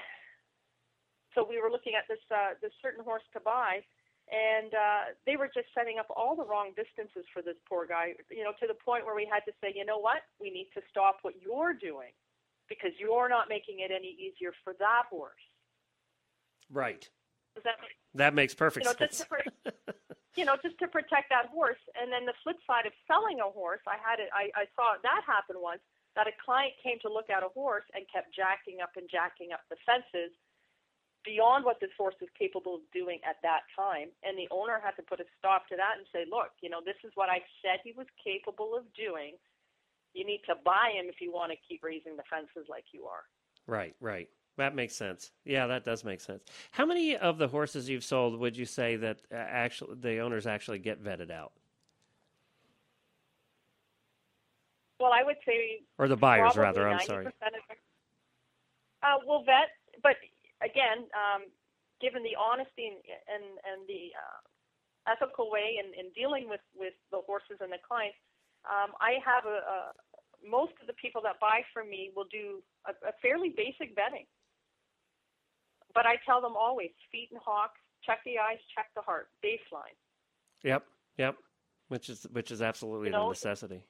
so 1.33 1.47
we 1.47 1.59
were 1.59 1.71
looking 1.71 1.93
at 1.95 2.03
this 2.07 2.21
uh, 2.29 2.59
this 2.61 2.71
certain 2.81 3.03
horse 3.03 3.23
to 3.33 3.39
buy, 3.39 3.79
and 4.27 4.73
uh, 4.75 5.03
they 5.25 5.35
were 5.35 5.49
just 5.53 5.71
setting 5.71 5.97
up 5.99 6.07
all 6.11 6.35
the 6.35 6.45
wrong 6.45 6.75
distances 6.75 7.25
for 7.31 7.41
this 7.41 7.57
poor 7.67 7.87
guy. 7.87 8.13
You 8.29 8.43
know, 8.43 8.51
to 8.59 8.67
the 8.67 8.77
point 8.77 9.05
where 9.05 9.15
we 9.15 9.23
had 9.23 9.41
to 9.47 9.53
say, 9.63 9.71
you 9.75 9.85
know 9.85 9.99
what, 9.99 10.27
we 10.39 10.51
need 10.51 10.67
to 10.75 10.81
stop 10.91 11.23
what 11.23 11.35
you're 11.41 11.73
doing 11.73 12.11
because 12.69 12.91
you're 12.99 13.29
not 13.29 13.49
making 13.49 13.79
it 13.79 13.91
any 13.91 14.15
easier 14.19 14.51
for 14.63 14.75
that 14.79 15.03
horse. 15.09 15.47
Right. 16.71 17.07
Does 17.55 17.63
that 17.65 17.75
make, 17.81 17.91
that 18.15 18.33
makes 18.33 18.55
perfect 18.55 18.85
you 18.85 18.91
know, 18.91 18.97
sense. 18.97 19.25
You 20.35 20.45
know, 20.45 20.57
just 20.61 20.79
to 20.81 20.87
protect 20.89 21.29
that 21.29 21.53
horse. 21.53 21.81
And 21.93 22.09
then 22.09 22.25
the 22.25 22.33
flip 22.41 22.57
side 22.65 22.89
of 22.89 22.93
selling 23.05 23.37
a 23.39 23.49
horse, 23.49 23.81
I 23.85 24.01
had 24.01 24.17
it. 24.17 24.33
I, 24.33 24.49
I 24.57 24.65
saw 24.73 24.97
that 24.97 25.21
happen 25.25 25.61
once. 25.61 25.81
That 26.17 26.29
a 26.29 26.35
client 26.45 26.77
came 26.81 27.01
to 27.01 27.09
look 27.09 27.29
at 27.33 27.41
a 27.41 27.49
horse 27.49 27.85
and 27.97 28.05
kept 28.09 28.33
jacking 28.33 28.81
up 28.81 28.93
and 28.97 29.09
jacking 29.09 29.49
up 29.49 29.65
the 29.69 29.77
fences 29.81 30.33
beyond 31.25 31.65
what 31.65 31.79
this 31.79 31.89
horse 31.97 32.15
was 32.21 32.29
capable 32.37 32.75
of 32.75 32.85
doing 32.93 33.19
at 33.25 33.41
that 33.41 33.65
time. 33.75 34.11
And 34.21 34.37
the 34.37 34.47
owner 34.51 34.79
had 34.83 34.93
to 34.99 35.03
put 35.03 35.19
a 35.19 35.27
stop 35.39 35.67
to 35.69 35.75
that 35.75 35.97
and 35.97 36.05
say, 36.13 36.29
look, 36.29 36.51
you 36.61 36.69
know, 36.69 36.81
this 36.83 36.99
is 37.03 37.11
what 37.15 37.29
I 37.29 37.41
said 37.63 37.79
he 37.81 37.95
was 37.95 38.07
capable 38.21 38.75
of 38.75 38.83
doing. 38.93 39.39
You 40.13 40.25
need 40.25 40.41
to 40.45 40.55
buy 40.61 40.93
him 40.93 41.09
if 41.09 41.17
you 41.17 41.33
want 41.33 41.51
to 41.51 41.57
keep 41.65 41.81
raising 41.81 42.15
the 42.15 42.27
fences 42.29 42.69
like 42.69 42.85
you 42.93 43.05
are. 43.09 43.25
Right, 43.65 43.95
right. 43.99 44.29
That 44.57 44.75
makes 44.75 44.95
sense. 44.95 45.31
Yeah, 45.45 45.67
that 45.67 45.83
does 45.83 46.03
make 46.03 46.21
sense. 46.21 46.43
How 46.71 46.85
many 46.85 47.17
of 47.17 47.37
the 47.37 47.47
horses 47.47 47.89
you've 47.89 48.03
sold 48.03 48.39
would 48.39 48.55
you 48.55 48.65
say 48.65 48.95
that 48.97 49.17
uh, 49.31 49.35
actually 49.35 49.95
the 49.99 50.19
owners 50.19 50.45
actually 50.45 50.79
get 50.79 51.03
vetted 51.03 51.31
out? 51.31 51.53
Well, 54.99 55.11
I 55.11 55.23
would 55.23 55.37
say, 55.45 55.81
or 55.97 56.07
the 56.07 56.15
buyers 56.15 56.55
rather. 56.55 56.87
I'm 56.87 57.01
sorry. 57.05 57.27
Uh, 59.03 59.19
well, 59.27 59.43
vet, 59.43 59.75
but 60.01 60.15
again, 60.63 61.09
um, 61.11 61.43
given 61.99 62.23
the 62.23 62.37
honesty 62.39 62.87
and 62.87 63.01
and, 63.27 63.43
and 63.67 63.87
the 63.87 64.13
uh, 64.15 65.11
ethical 65.11 65.51
way 65.51 65.81
in, 65.81 65.91
in 65.99 66.11
dealing 66.13 66.47
with 66.47 66.61
with 66.77 66.93
the 67.11 67.19
horses 67.25 67.57
and 67.59 67.71
the 67.71 67.81
clients, 67.85 68.15
um, 68.63 68.93
I 69.01 69.19
have 69.25 69.43
a, 69.43 69.59
a 69.59 69.77
most 70.39 70.73
of 70.79 70.87
the 70.87 70.93
people 70.93 71.21
that 71.23 71.39
buy 71.39 71.63
from 71.73 71.89
me 71.89 72.11
will 72.15 72.27
do 72.31 72.61
a, 72.87 72.91
a 73.07 73.11
fairly 73.21 73.49
basic 73.49 73.95
vetting. 73.97 74.27
But 75.93 76.05
I 76.05 76.17
tell 76.25 76.41
them 76.41 76.53
always 76.57 76.89
feet 77.11 77.29
and 77.31 77.39
hocks, 77.43 77.79
check 78.03 78.19
the 78.25 78.39
eyes, 78.39 78.57
check 78.75 78.87
the 78.95 79.01
heart, 79.01 79.29
baseline. 79.43 79.95
Yep, 80.63 80.83
yep. 81.17 81.35
Which 81.89 82.09
is 82.09 82.25
which 82.31 82.51
is 82.51 82.61
absolutely 82.61 83.07
you 83.07 83.11
know, 83.11 83.25
the 83.25 83.37
necessity. 83.37 83.83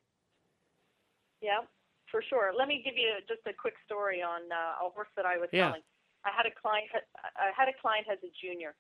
Yeah, 1.42 1.64
for 2.12 2.24
sure. 2.28 2.52
Let 2.58 2.68
me 2.68 2.82
give 2.84 2.96
you 2.98 3.14
just 3.28 3.46
a 3.48 3.54
quick 3.54 3.76
story 3.86 4.22
on 4.22 4.42
uh, 4.52 4.86
a 4.86 4.90
horse 4.90 5.12
that 5.16 5.26
I 5.26 5.38
was 5.38 5.50
yeah. 5.52 5.70
selling. 5.70 5.86
I 6.26 6.32
had 6.36 6.46
a 6.46 6.56
client. 6.56 6.88
I 7.36 7.52
had 7.56 7.68
a 7.68 7.76
client 7.80 8.08
as 8.12 8.20
a 8.24 8.32
junior, 8.40 8.76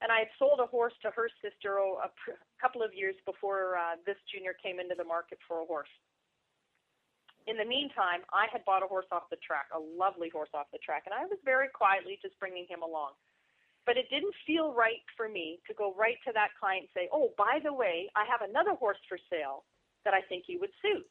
and 0.00 0.10
I 0.10 0.24
had 0.24 0.32
sold 0.38 0.60
a 0.60 0.66
horse 0.66 0.94
to 1.02 1.10
her 1.12 1.28
sister 1.40 1.78
oh, 1.78 2.00
a, 2.02 2.08
pr- 2.16 2.40
couple 2.60 2.82
of 2.82 2.92
years 2.92 3.14
before 3.24 3.76
uh, 3.76 3.96
this 4.04 4.16
junior 4.32 4.56
came 4.56 4.80
into 4.80 4.96
the 4.96 5.04
market 5.04 5.38
for 5.46 5.60
a 5.62 5.66
horse. 5.66 5.92
In 7.46 7.56
the 7.56 7.64
meantime, 7.64 8.22
I 8.32 8.46
had 8.52 8.64
bought 8.64 8.82
a 8.82 8.86
horse 8.86 9.10
off 9.10 9.30
the 9.30 9.40
track, 9.42 9.66
a 9.74 9.78
lovely 9.78 10.28
horse 10.30 10.50
off 10.54 10.70
the 10.72 10.78
track, 10.78 11.04
and 11.06 11.14
I 11.14 11.26
was 11.26 11.38
very 11.44 11.68
quietly 11.68 12.18
just 12.22 12.38
bringing 12.38 12.66
him 12.68 12.82
along. 12.82 13.18
But 13.84 13.98
it 13.98 14.06
didn't 14.10 14.34
feel 14.46 14.72
right 14.72 15.02
for 15.16 15.28
me 15.28 15.58
to 15.66 15.74
go 15.74 15.94
right 15.98 16.18
to 16.26 16.32
that 16.34 16.54
client 16.58 16.86
and 16.86 16.94
say, 16.94 17.08
Oh, 17.10 17.34
by 17.36 17.58
the 17.58 17.74
way, 17.74 18.06
I 18.14 18.22
have 18.30 18.46
another 18.46 18.78
horse 18.78 19.00
for 19.08 19.18
sale 19.26 19.64
that 20.04 20.14
I 20.14 20.22
think 20.22 20.46
you 20.46 20.60
would 20.60 20.70
suit. 20.78 21.06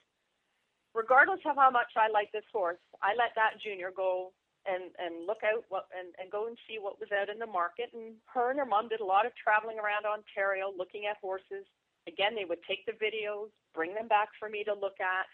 Regardless 0.95 1.43
of 1.43 1.55
how 1.55 1.71
much 1.71 1.91
I 1.95 2.07
like 2.07 2.31
this 2.31 2.47
horse, 2.51 2.79
I 3.03 3.15
let 3.15 3.35
that 3.35 3.59
junior 3.59 3.91
go 3.91 4.31
and 4.63 4.93
and 4.99 5.25
look 5.25 5.41
out 5.41 5.65
what 5.67 5.87
and, 5.91 6.13
and 6.21 6.29
go 6.31 6.47
and 6.47 6.55
see 6.67 6.77
what 6.79 6.99
was 6.99 7.11
out 7.11 7.27
in 7.27 7.39
the 7.39 7.49
market. 7.49 7.91
And 7.91 8.15
her 8.31 8.51
and 8.51 8.59
her 8.59 8.67
mom 8.67 8.87
did 8.87 9.03
a 9.03 9.07
lot 9.07 9.25
of 9.25 9.35
traveling 9.35 9.79
around 9.79 10.07
Ontario 10.07 10.71
looking 10.71 11.07
at 11.11 11.19
horses. 11.19 11.67
Again, 12.07 12.35
they 12.35 12.47
would 12.47 12.63
take 12.63 12.85
the 12.87 12.95
videos, 12.95 13.51
bring 13.75 13.93
them 13.93 14.07
back 14.07 14.29
for 14.39 14.49
me 14.49 14.63
to 14.63 14.73
look 14.73 14.99
at 14.99 15.27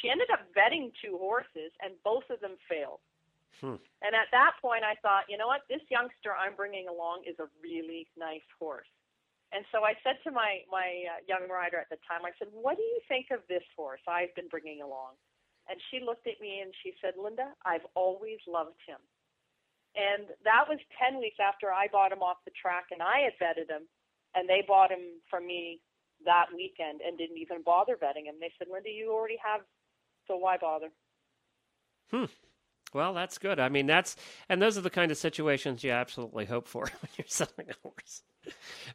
she 0.00 0.08
ended 0.08 0.28
up 0.32 0.48
vetting 0.56 0.92
two 1.04 1.18
horses, 1.18 1.72
and 1.84 1.94
both 2.04 2.24
of 2.30 2.40
them 2.40 2.56
failed. 2.68 3.00
Hmm. 3.60 3.78
And 4.02 4.16
at 4.16 4.32
that 4.32 4.58
point, 4.60 4.82
I 4.82 4.96
thought, 5.04 5.28
you 5.28 5.36
know 5.36 5.46
what? 5.46 5.62
This 5.68 5.84
youngster 5.90 6.34
I'm 6.34 6.56
bringing 6.56 6.88
along 6.88 7.28
is 7.28 7.38
a 7.38 7.46
really 7.62 8.08
nice 8.18 8.46
horse. 8.58 8.88
And 9.52 9.68
so 9.68 9.84
I 9.84 9.92
said 10.00 10.16
to 10.24 10.32
my 10.32 10.64
my 10.72 11.04
uh, 11.12 11.20
young 11.28 11.44
rider 11.46 11.76
at 11.76 11.92
the 11.92 12.00
time, 12.08 12.24
I 12.24 12.32
said, 12.40 12.48
"What 12.50 12.80
do 12.80 12.82
you 12.82 13.00
think 13.06 13.28
of 13.30 13.44
this 13.46 13.62
horse 13.76 14.00
I've 14.08 14.34
been 14.34 14.48
bringing 14.48 14.80
along?" 14.80 15.20
And 15.68 15.78
she 15.92 16.00
looked 16.00 16.26
at 16.26 16.40
me 16.40 16.64
and 16.64 16.72
she 16.82 16.96
said, 17.04 17.14
"Linda, 17.20 17.52
I've 17.64 17.84
always 17.94 18.40
loved 18.48 18.80
him." 18.88 18.98
And 19.92 20.32
that 20.48 20.64
was 20.72 20.80
10 20.96 21.20
weeks 21.20 21.36
after 21.36 21.68
I 21.68 21.92
bought 21.92 22.16
him 22.16 22.24
off 22.24 22.40
the 22.48 22.56
track 22.56 22.88
and 22.90 23.04
I 23.04 23.28
had 23.28 23.36
vetted 23.36 23.68
him, 23.68 23.84
and 24.34 24.48
they 24.48 24.64
bought 24.66 24.90
him 24.90 25.20
from 25.28 25.46
me 25.46 25.84
that 26.24 26.48
weekend 26.48 27.04
and 27.04 27.18
didn't 27.20 27.36
even 27.36 27.60
bother 27.60 28.00
vetting 28.00 28.24
him. 28.24 28.40
They 28.40 28.56
said, 28.56 28.72
"Linda, 28.72 28.88
you 28.88 29.12
already 29.12 29.36
have 29.44 29.60
so 30.32 30.38
why 30.38 30.56
bother? 30.56 30.88
Hmm. 32.10 32.24
Well, 32.94 33.12
that's 33.14 33.38
good. 33.38 33.60
I 33.60 33.68
mean, 33.68 33.86
that's 33.86 34.16
and 34.48 34.60
those 34.60 34.78
are 34.78 34.82
the 34.82 34.90
kind 34.90 35.10
of 35.10 35.18
situations 35.18 35.84
you 35.84 35.90
absolutely 35.90 36.46
hope 36.46 36.66
for 36.66 36.82
when 37.00 37.10
you're 37.16 37.26
selling 37.28 37.68
a 37.70 37.74
horse. 37.82 38.22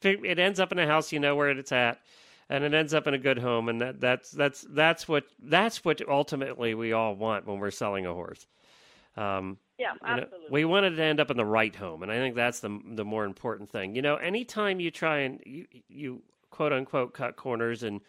It 0.01 0.39
ends 0.39 0.59
up 0.59 0.71
in 0.71 0.79
a 0.79 0.87
house, 0.87 1.11
you 1.11 1.19
know 1.19 1.35
where 1.35 1.49
it's 1.49 1.71
at, 1.71 2.01
and 2.49 2.63
it 2.63 2.73
ends 2.73 2.93
up 2.93 3.07
in 3.07 3.13
a 3.13 3.19
good 3.19 3.37
home, 3.37 3.69
and 3.69 3.81
that 3.81 4.01
that's 4.01 4.31
that's 4.31 4.65
that's 4.69 5.07
what 5.07 5.25
that's 5.41 5.85
what 5.85 6.01
ultimately 6.07 6.73
we 6.73 6.91
all 6.93 7.15
want 7.15 7.45
when 7.45 7.59
we're 7.59 7.71
selling 7.71 8.05
a 8.05 8.13
horse. 8.13 8.47
Um, 9.15 9.57
yeah, 9.77 9.93
absolutely. 10.03 10.37
You 10.37 10.43
know, 10.43 10.53
we 10.53 10.65
wanted 10.65 10.95
to 10.95 11.03
end 11.03 11.19
up 11.19 11.31
in 11.31 11.37
the 11.37 11.45
right 11.45 11.75
home, 11.75 12.03
and 12.03 12.11
I 12.11 12.15
think 12.15 12.35
that's 12.35 12.59
the 12.61 12.79
the 12.93 13.05
more 13.05 13.25
important 13.25 13.69
thing. 13.69 13.95
You 13.95 14.01
know, 14.01 14.15
anytime 14.15 14.79
you 14.79 14.91
try 14.91 15.19
and 15.19 15.39
you 15.45 15.65
you 15.87 16.21
quote 16.49 16.73
unquote 16.73 17.13
cut 17.13 17.35
corners 17.35 17.83
and 17.83 18.01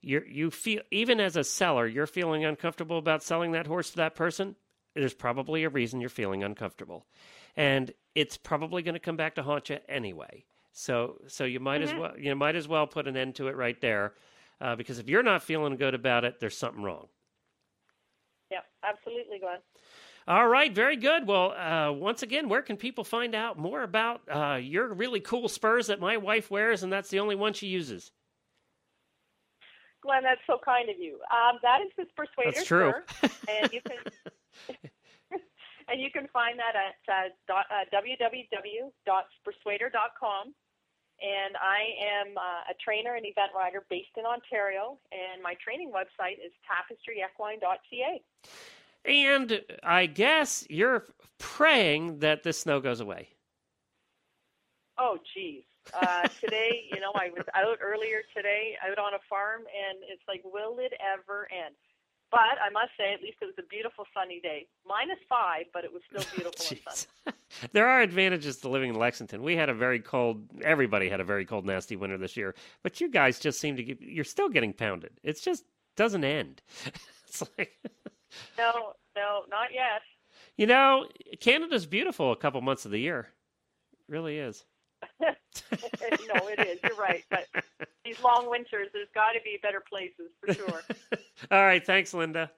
you 0.00 0.22
you 0.26 0.50
feel 0.50 0.82
even 0.90 1.20
as 1.20 1.36
a 1.36 1.44
seller, 1.44 1.86
you're 1.86 2.06
feeling 2.06 2.44
uncomfortable 2.44 2.98
about 2.98 3.22
selling 3.22 3.52
that 3.52 3.66
horse 3.66 3.90
to 3.90 3.96
that 3.96 4.14
person. 4.14 4.56
There's 4.94 5.14
probably 5.14 5.64
a 5.64 5.68
reason 5.68 6.00
you're 6.00 6.10
feeling 6.10 6.42
uncomfortable, 6.42 7.06
and 7.56 7.92
it's 8.14 8.36
probably 8.36 8.82
going 8.82 8.94
to 8.94 9.00
come 9.00 9.16
back 9.16 9.34
to 9.36 9.42
haunt 9.42 9.70
you 9.70 9.78
anyway. 9.88 10.44
So 10.72 11.20
so 11.26 11.44
you 11.44 11.60
might 11.60 11.82
mm-hmm. 11.82 11.94
as 11.94 12.00
well 12.00 12.18
you 12.18 12.34
might 12.34 12.56
as 12.56 12.68
well 12.68 12.86
put 12.86 13.06
an 13.06 13.16
end 13.16 13.36
to 13.36 13.48
it 13.48 13.56
right 13.56 13.80
there, 13.80 14.14
uh, 14.60 14.76
because 14.76 14.98
if 14.98 15.08
you're 15.08 15.22
not 15.22 15.42
feeling 15.42 15.76
good 15.76 15.94
about 15.94 16.24
it, 16.24 16.40
there's 16.40 16.56
something 16.56 16.82
wrong. 16.82 17.08
Yeah, 18.50 18.60
absolutely, 18.82 19.38
Glenn. 19.38 19.58
All 20.26 20.48
right, 20.48 20.72
very 20.72 20.96
good. 20.96 21.26
Well, 21.26 21.52
uh, 21.52 21.92
once 21.92 22.22
again, 22.22 22.48
where 22.48 22.62
can 22.62 22.76
people 22.76 23.04
find 23.04 23.34
out 23.34 23.58
more 23.58 23.82
about 23.82 24.20
uh, 24.28 24.58
your 24.60 24.92
really 24.92 25.20
cool 25.20 25.48
spurs 25.48 25.86
that 25.88 25.98
my 26.00 26.18
wife 26.18 26.50
wears, 26.50 26.82
and 26.82 26.92
that's 26.92 27.10
the 27.10 27.20
only 27.20 27.34
one 27.34 27.52
she 27.52 27.66
uses? 27.66 28.12
Glenn, 30.02 30.22
that's 30.22 30.40
so 30.46 30.58
kind 30.64 30.88
of 30.88 30.96
you. 30.98 31.18
Um, 31.30 31.58
that 31.62 31.82
is 31.82 31.92
his 31.96 32.06
persuader. 32.16 32.52
That's 32.54 32.66
true. 32.66 32.94
and 33.22 33.70
you 33.72 33.80
can 33.82 33.98
and 35.88 36.00
you 36.00 36.10
can 36.10 36.26
find 36.32 36.58
that 36.58 36.74
at 36.76 36.96
uh, 37.12 37.28
dot, 37.46 37.66
uh, 37.70 37.84
www.spursuader.com. 37.94 40.54
And 41.22 41.54
I 41.60 41.80
am 42.00 42.38
uh, 42.38 42.64
a 42.70 42.74
trainer 42.82 43.14
and 43.14 43.26
event 43.26 43.52
rider 43.54 43.84
based 43.90 44.16
in 44.16 44.24
Ontario, 44.24 44.98
and 45.12 45.42
my 45.42 45.54
training 45.62 45.92
website 45.92 46.38
is 46.44 46.50
tapestryequine.ca. 46.64 48.22
And 49.04 49.60
I 49.82 50.06
guess 50.06 50.66
you're 50.70 51.04
praying 51.38 52.20
that 52.20 52.42
the 52.42 52.54
snow 52.54 52.80
goes 52.80 53.00
away. 53.00 53.28
Oh, 54.98 55.18
geez. 55.34 55.64
Uh, 55.94 56.28
today, 56.40 56.84
you 56.92 57.00
know, 57.00 57.12
I 57.14 57.30
was 57.30 57.44
out 57.54 57.78
earlier 57.80 58.22
today, 58.36 58.76
out 58.86 58.98
on 58.98 59.14
a 59.14 59.18
farm, 59.28 59.62
and 59.62 59.98
it's 60.08 60.22
like, 60.28 60.42
will 60.44 60.78
it 60.78 60.92
ever 61.00 61.48
end? 61.50 61.74
But 62.30 62.62
I 62.64 62.70
must 62.70 62.92
say, 62.96 63.12
at 63.12 63.22
least 63.22 63.38
it 63.42 63.46
was 63.46 63.54
a 63.58 63.66
beautiful 63.66 64.04
sunny 64.14 64.40
day. 64.40 64.66
Minus 64.86 65.18
five, 65.28 65.66
but 65.72 65.84
it 65.84 65.92
was 65.92 66.02
still 66.08 66.24
beautiful 66.34 66.64
and 66.70 66.78
sunny. 67.24 67.36
there 67.72 67.88
are 67.88 68.02
advantages 68.02 68.58
to 68.58 68.68
living 68.68 68.90
in 68.90 68.96
Lexington. 68.96 69.42
We 69.42 69.56
had 69.56 69.68
a 69.68 69.74
very 69.74 69.98
cold. 69.98 70.44
Everybody 70.62 71.08
had 71.08 71.20
a 71.20 71.24
very 71.24 71.44
cold, 71.44 71.66
nasty 71.66 71.96
winter 71.96 72.18
this 72.18 72.36
year. 72.36 72.54
But 72.84 73.00
you 73.00 73.10
guys 73.10 73.40
just 73.40 73.58
seem 73.60 73.76
to 73.76 73.82
get. 73.82 74.00
You're 74.00 74.24
still 74.24 74.48
getting 74.48 74.72
pounded. 74.72 75.10
It 75.24 75.40
just 75.42 75.64
doesn't 75.96 76.22
end. 76.22 76.62
it's 77.26 77.42
like. 77.58 77.76
no, 78.58 78.92
no, 79.16 79.42
not 79.50 79.72
yet. 79.74 80.02
You 80.56 80.66
know, 80.66 81.06
Canada's 81.40 81.86
beautiful 81.86 82.30
a 82.30 82.36
couple 82.36 82.60
months 82.60 82.84
of 82.84 82.92
the 82.92 83.00
year. 83.00 83.28
It 83.92 84.12
really 84.12 84.38
is. 84.38 84.64
no, 85.20 86.48
it 86.48 86.60
is. 86.66 86.78
You're 86.82 86.96
right. 86.96 87.24
But 87.30 87.46
these 88.04 88.22
long 88.22 88.48
winters, 88.50 88.88
there's 88.92 89.08
got 89.14 89.32
to 89.32 89.40
be 89.44 89.58
better 89.62 89.82
places 89.88 90.30
for 90.40 90.54
sure. 90.54 90.82
All 91.50 91.64
right. 91.64 91.84
Thanks, 91.84 92.14
Linda. 92.14 92.50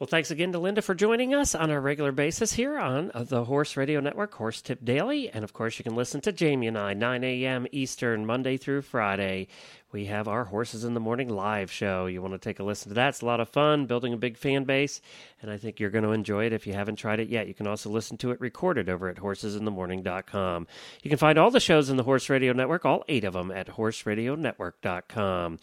Well, 0.00 0.08
thanks 0.08 0.32
again 0.32 0.50
to 0.50 0.58
Linda 0.58 0.82
for 0.82 0.92
joining 0.92 1.34
us 1.34 1.54
on 1.54 1.70
a 1.70 1.80
regular 1.80 2.10
basis 2.10 2.52
here 2.52 2.76
on 2.76 3.12
the 3.14 3.44
Horse 3.44 3.76
Radio 3.76 4.00
Network, 4.00 4.34
Horse 4.34 4.60
Tip 4.60 4.84
Daily. 4.84 5.30
And 5.30 5.44
of 5.44 5.52
course, 5.52 5.78
you 5.78 5.84
can 5.84 5.94
listen 5.94 6.20
to 6.22 6.32
Jamie 6.32 6.66
and 6.66 6.76
I, 6.76 6.94
9 6.94 7.22
a.m. 7.22 7.68
Eastern, 7.70 8.26
Monday 8.26 8.56
through 8.56 8.82
Friday. 8.82 9.46
We 9.92 10.06
have 10.06 10.26
our 10.26 10.46
Horses 10.46 10.82
in 10.82 10.94
the 10.94 11.00
Morning 11.00 11.28
live 11.28 11.70
show. 11.70 12.06
You 12.06 12.20
want 12.20 12.34
to 12.34 12.40
take 12.40 12.58
a 12.58 12.64
listen 12.64 12.88
to 12.88 12.94
that. 12.94 13.10
It's 13.10 13.20
a 13.20 13.26
lot 13.26 13.38
of 13.38 13.48
fun, 13.48 13.86
building 13.86 14.12
a 14.12 14.16
big 14.16 14.36
fan 14.36 14.64
base, 14.64 15.00
and 15.40 15.48
I 15.48 15.58
think 15.58 15.78
you're 15.78 15.90
going 15.90 16.02
to 16.02 16.10
enjoy 16.10 16.46
it 16.46 16.52
if 16.52 16.66
you 16.66 16.72
haven't 16.72 16.96
tried 16.96 17.20
it 17.20 17.28
yet. 17.28 17.46
You 17.46 17.54
can 17.54 17.68
also 17.68 17.88
listen 17.88 18.16
to 18.16 18.32
it 18.32 18.40
recorded 18.40 18.88
over 18.88 19.08
at 19.08 19.18
horsesinthemorning.com. 19.18 20.66
You 21.04 21.08
can 21.08 21.18
find 21.18 21.38
all 21.38 21.52
the 21.52 21.60
shows 21.60 21.88
in 21.88 21.96
the 21.96 22.02
Horse 22.02 22.28
Radio 22.28 22.52
Network, 22.52 22.84
all 22.84 23.04
eight 23.08 23.22
of 23.22 23.34
them, 23.34 23.52
at 23.52 23.68
horseradionetwork.com. 23.68 25.60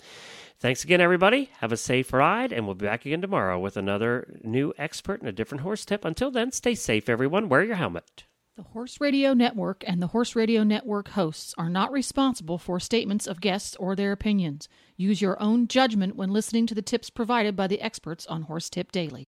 Thanks 0.61 0.83
again, 0.83 1.01
everybody. 1.01 1.49
Have 1.59 1.71
a 1.71 1.77
safe 1.77 2.13
ride, 2.13 2.53
and 2.53 2.67
we'll 2.67 2.75
be 2.75 2.85
back 2.85 3.03
again 3.03 3.19
tomorrow 3.19 3.59
with 3.59 3.77
another 3.77 4.39
new 4.43 4.75
expert 4.77 5.19
and 5.19 5.27
a 5.27 5.31
different 5.31 5.63
horse 5.63 5.83
tip. 5.85 6.05
Until 6.05 6.29
then, 6.29 6.51
stay 6.51 6.75
safe, 6.75 7.09
everyone. 7.09 7.49
Wear 7.49 7.63
your 7.63 7.77
helmet. 7.77 8.25
The 8.57 8.61
Horse 8.61 9.01
Radio 9.01 9.33
Network 9.33 9.83
and 9.87 10.03
the 10.03 10.07
Horse 10.07 10.35
Radio 10.35 10.63
Network 10.63 11.07
hosts 11.09 11.55
are 11.57 11.69
not 11.69 11.91
responsible 11.91 12.59
for 12.59 12.79
statements 12.79 13.25
of 13.25 13.41
guests 13.41 13.75
or 13.77 13.95
their 13.95 14.11
opinions. 14.11 14.69
Use 14.97 15.19
your 15.19 15.41
own 15.41 15.67
judgment 15.67 16.15
when 16.15 16.29
listening 16.29 16.67
to 16.67 16.75
the 16.75 16.83
tips 16.83 17.09
provided 17.09 17.55
by 17.55 17.65
the 17.65 17.81
experts 17.81 18.27
on 18.27 18.43
Horse 18.43 18.69
Tip 18.69 18.91
Daily. 18.91 19.25